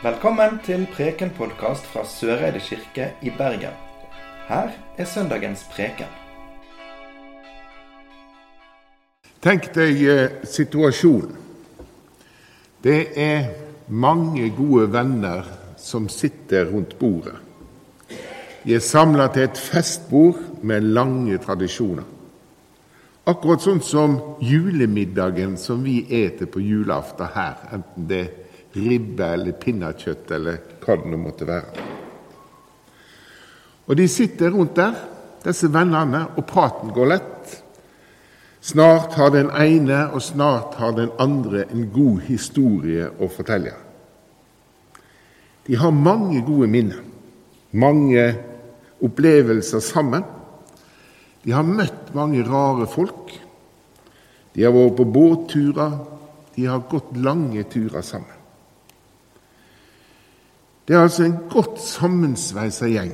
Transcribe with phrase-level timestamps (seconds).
[0.00, 3.74] Velkommen til Preken-podkast fra Søreide kirke i Bergen.
[4.48, 6.08] Her er søndagens preken.
[9.44, 11.36] Tenk deg eh, situasjonen.
[12.80, 13.52] Det er
[13.92, 15.44] mange gode venner
[15.76, 17.36] som sitter rundt bordet.
[18.64, 22.08] De er samla til et festbord med lange tradisjoner.
[23.28, 28.38] Akkurat sånn som julemiddagen som vi eter på julaften her, enten det er
[28.74, 31.86] ribbe eller pinnekjøtt eller hva det nå måtte være.
[33.90, 34.94] Og De sitter rundt der,
[35.42, 37.54] disse vennene, og praten går lett.
[38.62, 43.72] Snart har den ene og snart har den andre en god historie å fortelle.
[45.66, 47.00] De har mange gode minner,
[47.72, 48.26] mange
[49.00, 50.22] opplevelser sammen.
[51.42, 53.32] De har møtt mange rare folk.
[54.52, 55.96] De har vært på båtturer,
[56.56, 58.39] de har gått lange turer sammen.
[60.90, 63.12] Det er altså en godt sammensveisa gjeng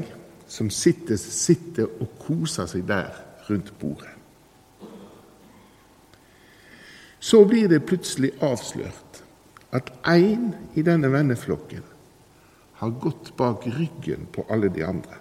[0.48, 3.10] som sitter, sitter og koser seg der
[3.50, 4.14] rundt bordet.
[7.20, 9.20] Så blir det plutselig avslørt
[9.76, 11.84] at én i denne venneflokken
[12.80, 15.20] har gått bak ryggen på alle de andre.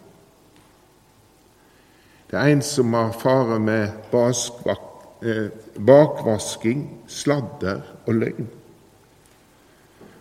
[2.32, 8.48] Det er en som har fare med eh, bakvasking, sladder og løgn.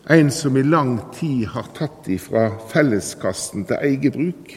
[0.07, 4.51] En som i lang tid har tatt ifra felleskassen til eget bruk,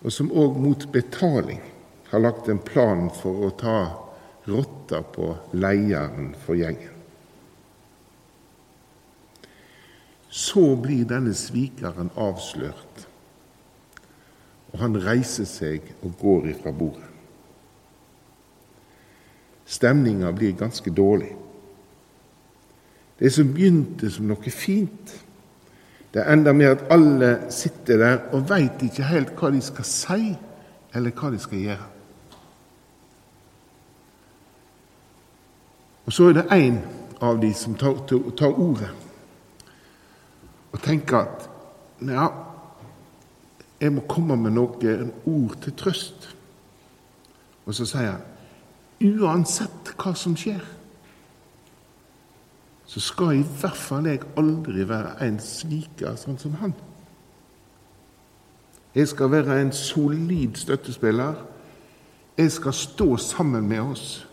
[0.00, 1.60] og som òg mot betaling
[2.08, 3.78] har lagt en plan for å ta
[4.48, 6.94] rotta på lederen for gjengen.
[10.32, 13.06] Så blir denne svikeren avslørt,
[14.72, 17.12] og han reiser seg og går ifra bordet.
[19.66, 21.34] Stemninga blir ganske dårlig.
[23.18, 25.14] Det som begynte som noe fint,
[26.14, 30.30] det ender med at alle sitter der og veit ikke helt hva de skal si,
[30.94, 31.88] eller hva de skal gjøre.
[36.06, 36.78] Og så er det én
[37.20, 37.98] av de som tar,
[38.38, 38.92] tar, ordet
[40.72, 41.48] og tenker at
[42.04, 42.26] ja,
[43.80, 46.28] jeg må komme med noen ord til trøst.
[47.66, 50.62] Og så sier han uansett hva som skjer,
[52.86, 56.74] så skal i hvert fall jeg aldri være en sviker sånn som han.
[58.96, 61.34] Jeg skal være en solid støttespiller.
[62.38, 64.26] Jeg skal stå sammen med oss,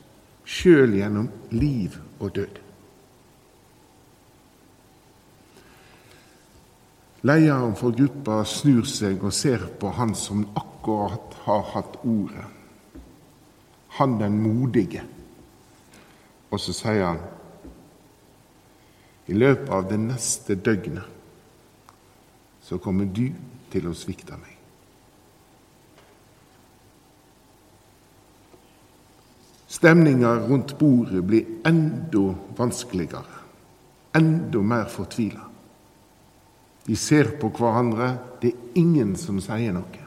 [0.46, 2.62] sjøl gjennom liv og død.
[7.24, 12.47] Lederen for gruppa snur seg og ser på han som akkurat har hatt ordet.
[14.00, 15.03] Han den modige.
[16.52, 17.22] Og så sier han
[19.33, 21.09] i løpet av det neste døgnet
[22.63, 23.25] så kommer du
[23.73, 24.51] til å svikte meg.
[29.73, 32.27] Stemninga rundt bordet blir enda
[32.59, 33.41] vanskeligere,
[34.16, 35.47] enda mer fortvila.
[36.85, 40.03] De ser på hverandre, det er ingen som sier noe.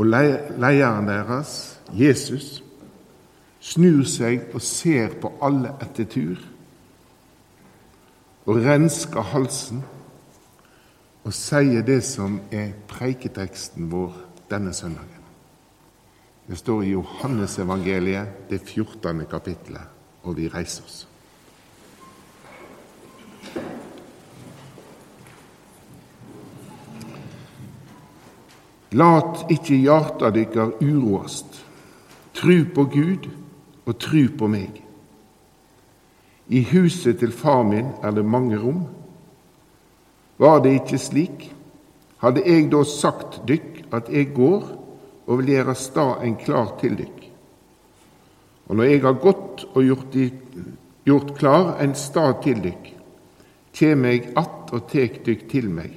[0.00, 1.54] Og lederen deres,
[1.94, 2.58] Jesus,
[3.60, 6.40] snur seg og ser på alle etter tur,
[8.48, 9.82] og rensker halsen
[11.20, 14.16] og sier det som er preiketeksten vår
[14.50, 15.20] denne søndagen.
[16.48, 19.26] Det står i Johannesevangeliet, det 14.
[19.30, 19.84] kapittelet,
[20.24, 21.06] og vi reiser oss.
[28.90, 31.60] Lat ikke hjarta dykkar uroast.
[32.34, 33.28] Tru på Gud
[33.90, 34.80] og tru på meg.
[36.50, 38.84] I huset til far min er det mange rom.
[40.40, 41.48] Var det ikke slik,
[42.22, 44.62] hadde jeg da sagt dykk at jeg går
[45.26, 47.18] og vil gjøre stad en klar til dykk.
[48.70, 50.16] Og når jeg har gått og gjort,
[51.06, 52.90] gjort klar en stad til dykk,
[53.74, 55.94] kjem jeg att og tek dykk til meg,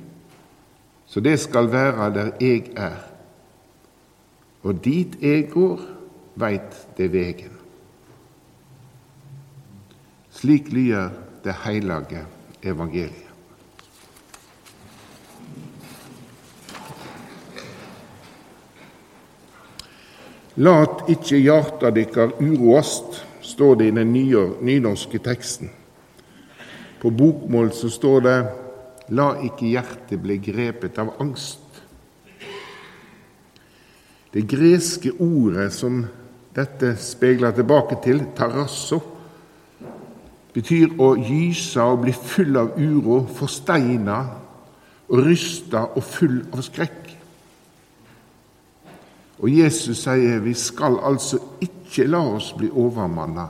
[1.06, 3.01] så det skal være der jeg er.
[4.63, 5.81] Og dit jeg går,
[6.35, 7.52] veit det vegen.
[10.33, 11.09] Slik lyder
[11.44, 12.25] det hellige
[12.63, 13.30] evangeliet.
[20.56, 25.71] Lat ikke hjarta dykkar uroast, står det i den nynorske teksten.
[27.01, 28.36] På bokmål så står det
[29.13, 31.59] La ikke hjertet bli grepet av angst.
[34.33, 36.03] Det greske ordet som
[36.56, 39.01] dette speiler tilbake til, tarasso,
[40.53, 44.19] betyr å gyse og bli full av uro, forsteina
[45.09, 47.00] og rysta og full av skrekk.
[49.44, 53.50] Og Jesus sier vi skal altså ikke la oss bli overmanna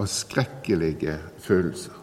[0.00, 1.96] av skrekkelige følelser.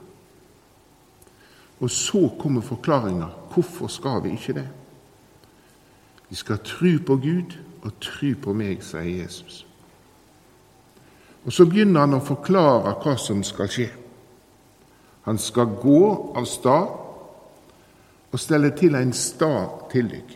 [1.79, 3.29] Og så kommer forklaringa.
[3.53, 4.68] Hvorfor skal vi ikke det?
[6.29, 9.63] Vi skal tru på Gud og tru på meg, sier Jesus.
[11.45, 13.88] Og Så begynner han å forklare hva som skal skje.
[15.27, 16.01] Han skal gå
[16.39, 16.88] av stad
[18.31, 20.35] og stelle til en stad til dykk.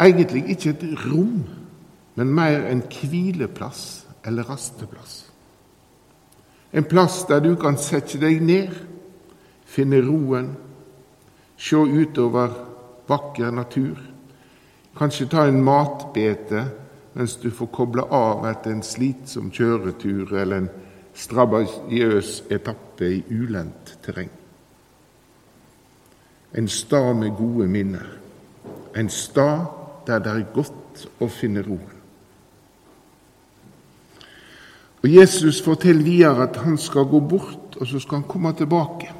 [0.00, 1.40] Egentlig ikke et rom,
[2.14, 5.24] men mer en hvileplass eller rasteplass.
[6.72, 8.76] En plass der du kan sette deg ned,
[9.66, 10.52] finne roen,
[11.58, 12.54] se utover
[13.10, 13.98] vakker natur,
[14.96, 16.62] kanskje ta en matbete
[17.18, 20.70] mens du får koble av etter en slitsom kjøretur eller en
[21.18, 24.30] strabasiøs etappe i ulendt terreng.
[26.54, 28.06] En stad med gode minner.
[28.96, 29.66] En stad
[30.06, 31.96] der det er godt å finne roen.
[35.00, 39.12] Og Jesus forteller videre at han skal gå bort, og så skal han komme tilbake.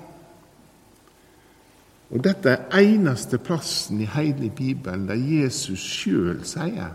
[2.10, 6.90] Og Dette er eneste plassen i hele Bibelen der Jesus sjøl sier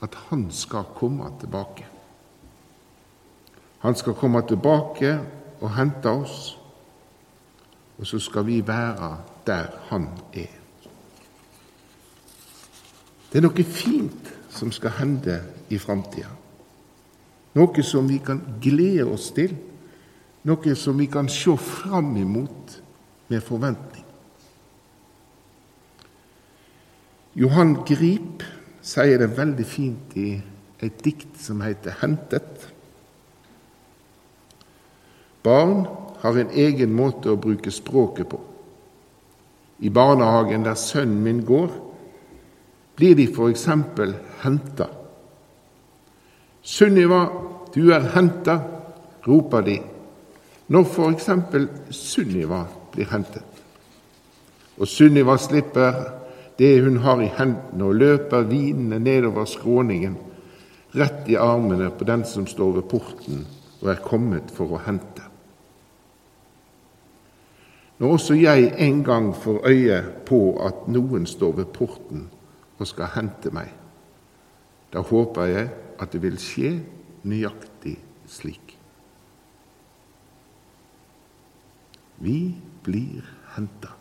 [0.00, 1.86] at han skal komme tilbake.
[3.80, 5.12] Han skal komme tilbake
[5.60, 6.56] og hente oss,
[7.98, 9.16] og så skal vi være
[9.46, 10.56] der han er.
[13.30, 15.36] Det er noe fint som skal hende
[15.70, 16.32] i framtida.
[17.54, 19.54] Noe som vi kan glede oss til,
[20.46, 22.80] noe som vi kan se fram imot
[23.28, 24.06] med forventning.
[27.38, 28.42] Johan Grip
[28.82, 30.32] sier det veldig fint i
[30.82, 32.79] et dikt som heter 'Hentet'.
[35.42, 35.86] Barn
[36.20, 38.40] har en egen måte å bruke språket på.
[39.80, 41.70] I barnehagen der sønnen min går,
[42.96, 43.66] blir de f.eks.
[44.42, 44.90] henta.
[46.62, 47.22] Sunniva,
[47.72, 48.58] du er henta,
[49.24, 49.78] roper de
[50.70, 51.30] når f.eks.
[51.90, 53.46] Sunniva blir hentet.
[54.78, 55.96] Og Sunniva slipper
[56.60, 60.14] det hun har i hendene, og løper hvinende nedover skråningen,
[60.94, 63.42] rett i armene på den som står ved porten
[63.80, 65.09] og er kommet for å hente.
[68.00, 72.30] Når også jeg en gang får øye på at noen står ved porten
[72.78, 73.68] og skal hente meg.
[74.92, 75.68] Da håper jeg
[76.00, 76.78] at det vil skje
[77.28, 78.76] nøyaktig slik.
[82.24, 82.54] Vi
[82.84, 83.26] blir
[83.56, 83.92] henta.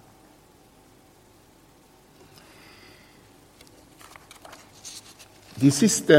[5.60, 6.16] De siste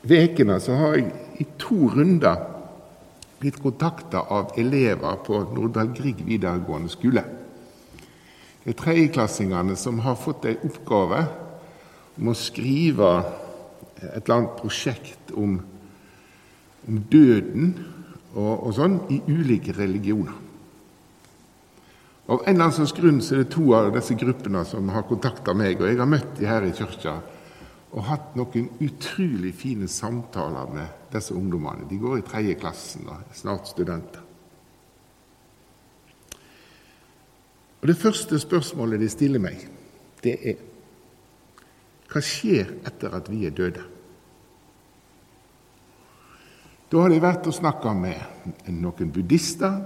[0.00, 2.49] ukene har jeg i to runder
[3.40, 7.24] blitt kontakta av elever på Nordahl Grieg videregående skole.
[8.60, 11.22] Det er tredjeklassingene som har fått ei oppgave
[12.20, 13.08] om å skrive
[14.00, 15.56] et eller annet prosjekt om,
[16.88, 17.72] om døden
[18.34, 20.36] og, og, sånn i ulike religioner.
[22.30, 25.08] Av en eller annen slags grunn så er det to av disse gruppene som har
[25.08, 27.16] kontakta meg, og jeg har møtt de her i kirka
[27.90, 31.88] og hatt noen utrolig fine samtaler med disse ungdommene.
[31.90, 34.26] De går i tredje klassen og er snart studenter.
[37.80, 39.62] Og Det første spørsmålet de stiller meg,
[40.22, 40.58] det er
[42.10, 43.82] hva skjer etter at vi er døde?
[46.90, 49.76] Da har de vært og snakka med noen buddhister.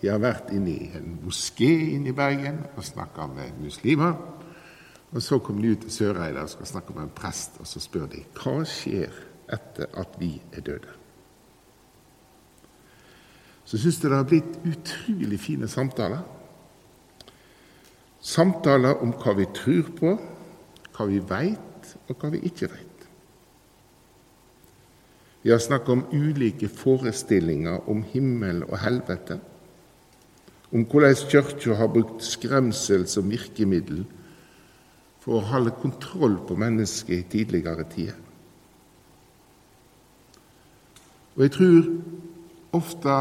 [0.00, 4.12] De har vært inne i en moské inne i Bergen og snakka med muslimer.
[5.14, 7.80] Og Så kom de ut til Søreide og skal snakke med en prest, og så
[7.80, 9.12] spør de hva skjer
[9.54, 10.94] etter at vi er døde.
[13.64, 16.24] Så syns jeg det har blitt utrolig fine samtaler.
[18.20, 20.16] Samtaler om hva vi tror på,
[20.96, 22.90] hva vi veit, og hva vi ikke veit.
[25.44, 29.38] Vi har snakket om ulike forestillinger om himmel og helvete,
[30.72, 34.02] om hvordan Kirka har brukt skremsel som virkemiddel
[35.24, 38.20] for å holde kontroll på mennesket i tidligere tider.
[41.34, 41.88] Og Jeg tror
[42.76, 43.16] ofte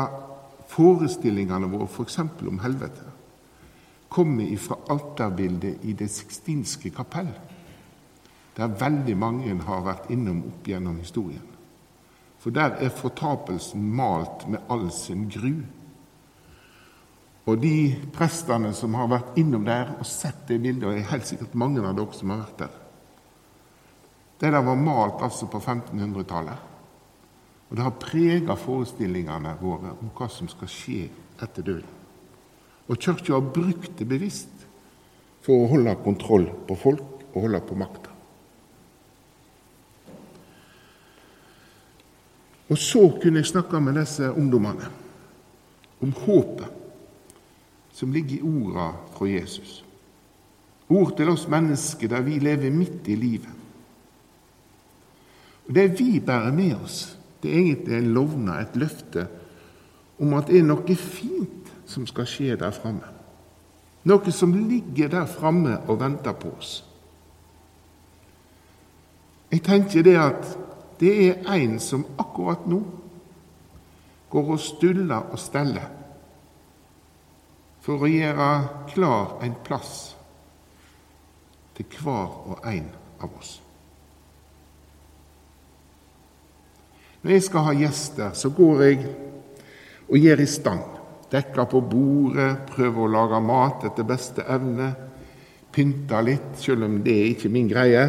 [0.69, 2.19] forestillingene våre f.eks.
[2.19, 3.09] om helvete
[4.13, 7.31] kommer fra alterbildet i Det sixtinske kapell
[8.57, 11.47] der veldig mange har vært innom opp gjennom historien.
[12.37, 15.63] For der er fortapelsen malt med all sin gru.
[17.43, 21.11] Og de prestene som har vært innom der og sett det bildet, og det er
[21.11, 22.79] helt sikkert mange av dere som har vært der
[24.39, 26.71] Det der var malt altså på 1500-tallet.
[27.69, 31.05] Og det har preget forestillingene våre om hva som skal skje
[31.41, 32.01] etter døden.
[32.87, 34.65] Og Kirka har brukt det bevisst
[35.43, 38.11] for å holde kontroll på folk og holde på makta.
[42.69, 44.91] Og så kunne jeg snakke med disse ungdommene
[46.03, 46.82] om håpet
[47.93, 49.83] som ligger i orda fra Jesus.
[50.89, 53.53] Ord til oss mennesker der vi lever midt i livet.
[55.67, 59.27] Og Det vi bærer med oss, det er egentlig en lovnad, et løfte,
[60.19, 63.07] om at det er noe fint som skal skje der framme.
[64.03, 66.83] Noe som ligger der framme og venter på oss.
[69.51, 70.57] Jeg tenker det at
[70.99, 72.81] det er en som akkurat nå
[74.29, 76.02] går og stuller og steller
[77.83, 78.49] for å gjøre
[78.93, 80.13] klar en plass
[81.75, 82.87] til hver og en
[83.23, 83.57] av oss.
[87.23, 88.99] Når jeg skal ha gjester, så går jeg
[90.09, 90.99] og gjør i stand.
[91.31, 94.91] Dekker på bordet, prøver å lage mat etter beste evne.
[95.73, 98.03] Pynter litt, selv om det er ikke min greie.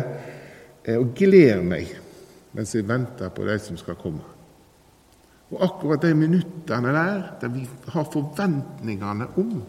[0.85, 1.95] Eh, og gleder meg
[2.55, 4.34] mens jeg venter på de som skal komme.
[5.53, 9.63] Og akkurat de minuttene der, der vi har forventningene om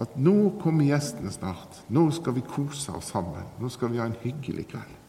[0.00, 4.08] at nå kommer gjestene snart, nå skal vi kose oss sammen, nå skal vi ha
[4.10, 5.00] en hyggelig kveld.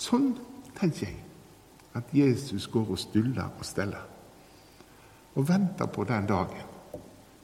[0.00, 0.32] Sånn
[0.74, 1.18] tenker jeg
[1.94, 4.10] at Jesus går og stuller og steller
[5.34, 6.72] og venter på den dagen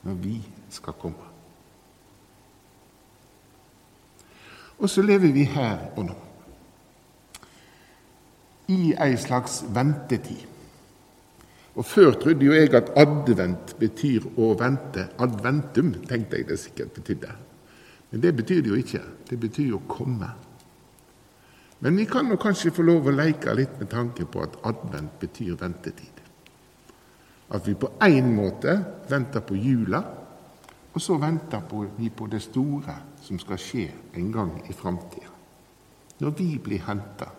[0.06, 0.36] når vi
[0.70, 1.28] skal komme.
[4.80, 6.16] Og så lever vi her og nå
[8.70, 10.46] i ei slags ventetid.
[11.78, 15.06] Og Før trodde jo jeg at advent betyr å vente.
[15.22, 17.30] Adventum tenkte jeg det sikkert betydde.
[18.10, 19.02] Men det betyr det jo ikke.
[19.30, 20.30] Det betyr jo å komme.
[21.80, 25.14] Men vi kan jo kanskje få lov å leke litt med tanke på at advent
[25.22, 26.18] betyr ventetid.
[27.50, 28.76] At vi på én måte
[29.08, 30.02] venter på jula,
[30.90, 31.62] og så venter
[31.96, 33.86] vi på det store som skal skje
[34.18, 35.30] en gang i framtida.
[36.20, 37.30] Når vi blir henta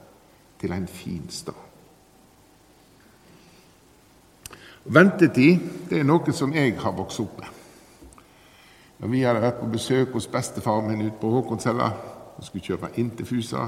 [0.62, 1.58] til en fin stad.
[4.86, 7.50] Ventetid det er noe som jeg har vokst opp med.
[9.01, 11.89] Når vi hadde vært på besøk hos bestefaren min ute på Håkonshella
[12.38, 13.65] og skulle kjøre inn til Fusa,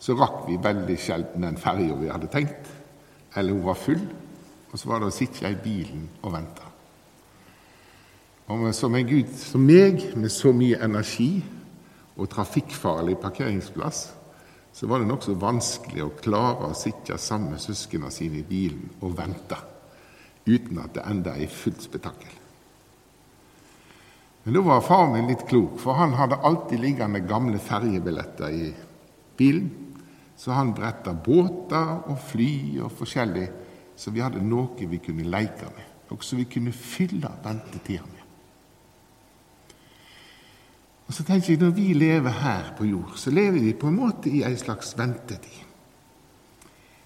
[0.00, 2.68] så rakk vi veldig sjelden den ferja vi hadde tenkt.
[3.36, 4.02] Eller hun var full,
[4.70, 6.70] og så var det å sitte i bilen og vente.
[8.52, 11.38] Og som en gud som meg, med så mye energi
[12.16, 14.10] og trafikkfarlig parkeringsplass,
[14.74, 18.88] så var det nokså vanskelig å klare å sitte sammen med søsknene sine i bilen
[19.00, 19.58] og vente
[20.44, 22.32] uten at det enda i fullt spetakkel.
[24.44, 28.66] Men da var far min litt klok, for han hadde alltid liggende gamle ferjebilletter i
[29.38, 29.70] bilen.
[30.36, 33.46] Så han bretta båter og fly og forskjellig,
[33.96, 35.86] så vi hadde noe vi kunne leke med.
[36.10, 38.23] Noe som vi kunne fylle ventetida med.
[41.06, 43.96] Og så tenker jeg, Når vi lever her på jord, så lever vi på en
[43.96, 45.60] måte i ei slags ventetid.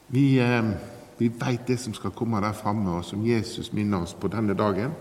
[0.08, 0.70] Vi, eh,
[1.18, 4.54] vi veit det som skal komme der framme, og som Jesus minner oss på denne
[4.54, 4.92] dagen.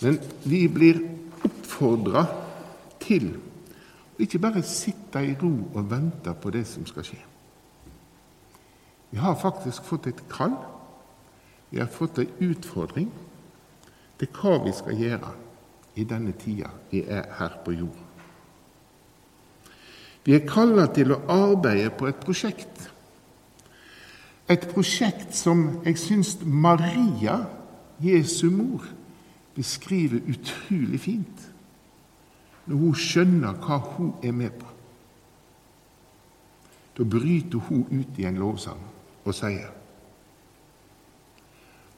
[0.00, 1.00] Men vi blir
[1.44, 2.26] oppfordra
[3.00, 7.20] til å ikke bare sitte i ro og vente på det som skal skje.
[9.10, 10.56] Vi har faktisk fått et kall.
[11.70, 13.12] Vi har fått ei utfordring
[14.18, 15.34] til hva vi skal gjøre
[15.98, 18.04] i denne tida vi er her på jord.
[20.24, 22.88] Vi er kalla til å arbeide på et prosjekt.
[24.48, 27.40] Et prosjekt som jeg syns Maria,
[28.00, 28.84] Jesu mor,
[29.56, 31.46] beskriver utrolig fint
[32.68, 34.68] når hun skjønner hva hun er med på.
[36.98, 38.80] Da bryter hun ut i en lovsang
[39.24, 39.72] og sier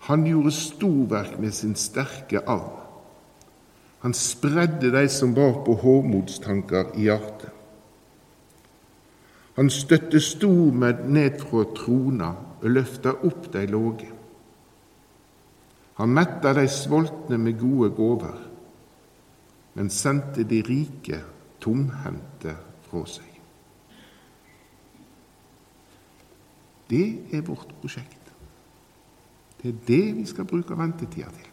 [0.06, 2.89] Han gjorde storverk med sin sterke arm.
[4.00, 7.50] Han spredde de som var på hovmodstanker i hjertet.
[9.58, 12.30] Han støtte stormenn ned fra trona
[12.62, 14.08] og løfta opp de låge.
[16.00, 18.38] Han metta de sultne med gode gåver,
[19.74, 21.20] men sendte de rike
[21.60, 22.54] tomhendte
[22.88, 23.28] fra seg.
[26.88, 27.04] Det
[27.36, 28.32] er vårt prosjekt.
[29.60, 31.49] Det er det vi skal bruke ventetida til.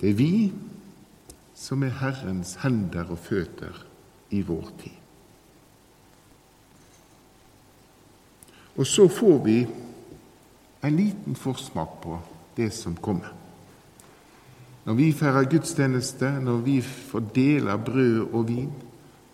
[0.00, 0.32] Det er vi
[1.58, 3.82] som er Herrens hender og føtter
[4.30, 4.94] i vår tid.
[8.78, 9.56] Og så får vi
[10.86, 12.20] en liten forsmak på
[12.56, 13.34] det som kommer.
[14.86, 18.70] Når vi feirer gudstjeneste, når vi fordeler brød og vin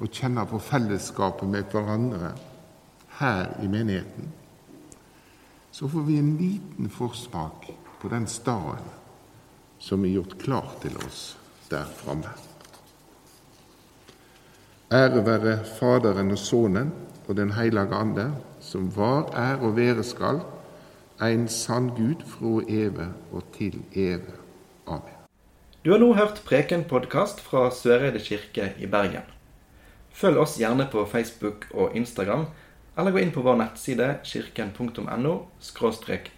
[0.01, 2.33] og kjenner på fellesskapet med hverandre,
[3.21, 4.33] her i menigheten,
[5.71, 7.69] så får vi en liten forsmak
[8.01, 9.04] på den staden
[9.85, 11.35] som er gjort klar til oss
[11.69, 12.31] der framme.
[14.95, 16.93] Ære være Faderen og Sønnen
[17.29, 20.41] og Den hellige ande, som var, er og være skal,
[21.23, 24.35] en sann Gud fra evig og til evig.
[24.87, 25.17] Amen.
[25.85, 29.25] Du har nå hørt Preken-podkast fra Søreide kirke i Bergen.
[30.13, 32.47] Følg oss gjerne på Facebook og Instagram,
[32.99, 35.35] eller gå inn på vår nettside kirken.no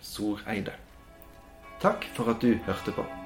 [0.00, 0.73] soreide.
[1.83, 3.25] Takk for at du hørte på.